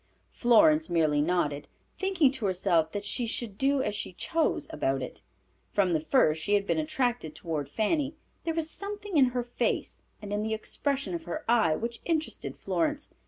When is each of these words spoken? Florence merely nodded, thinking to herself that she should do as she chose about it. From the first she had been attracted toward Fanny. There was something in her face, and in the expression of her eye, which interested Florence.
Florence 0.31 0.89
merely 0.89 1.21
nodded, 1.21 1.67
thinking 1.99 2.31
to 2.31 2.47
herself 2.47 2.91
that 2.91 3.05
she 3.05 3.27
should 3.27 3.55
do 3.55 3.83
as 3.83 3.93
she 3.93 4.13
chose 4.13 4.65
about 4.71 4.99
it. 5.03 5.21
From 5.73 5.93
the 5.93 5.99
first 5.99 6.41
she 6.41 6.55
had 6.55 6.65
been 6.65 6.79
attracted 6.79 7.35
toward 7.35 7.69
Fanny. 7.69 8.15
There 8.43 8.55
was 8.55 8.67
something 8.67 9.15
in 9.15 9.25
her 9.25 9.43
face, 9.43 10.01
and 10.19 10.33
in 10.33 10.41
the 10.41 10.55
expression 10.55 11.13
of 11.13 11.25
her 11.25 11.45
eye, 11.47 11.75
which 11.75 12.01
interested 12.03 12.57
Florence. 12.57 13.13